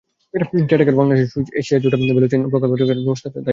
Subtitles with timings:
[0.63, 3.49] Care বাংলাদেশের switch Asia jute value chain প্রকল্প আয়োজন ব্যবস্থাপনার দায়িত্বে ছিল।